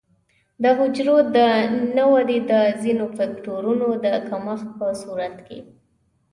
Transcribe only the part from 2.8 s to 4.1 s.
ځینو فکټورونو د